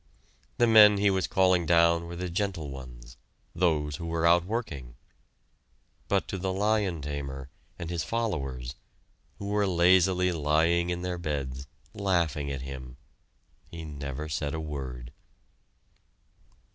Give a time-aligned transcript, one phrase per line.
[0.57, 3.17] The men he was calling down were the gentle ones,
[3.53, 4.95] those who were out working.
[6.07, 8.73] But to the "lion tamer" and his followers,
[9.37, 12.97] who were lazily lying in their beds, laughing at him,
[13.69, 14.27] he said never
[14.57, 15.11] a word.